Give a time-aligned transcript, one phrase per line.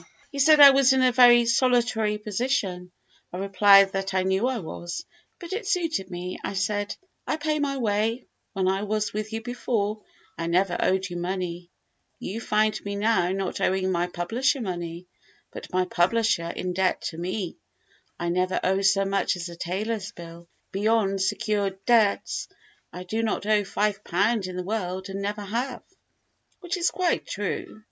[0.31, 2.91] He said I was in a very solitary position.
[3.31, 5.05] I replied that I knew I was,
[5.37, 6.39] but it suited me.
[6.43, 6.95] I said:
[7.27, 10.01] "I pay my way; when I was with you before,
[10.39, 11.69] I never owed you money;
[12.17, 15.05] you find me now not owing my publisher money,
[15.51, 17.57] but my publisher in debt to me;
[18.19, 22.47] I never owe so much as a tailor's bill; beyond secured debts,
[22.91, 25.83] I do not owe £5 in the world and never have"
[26.59, 27.79] (which is quite true).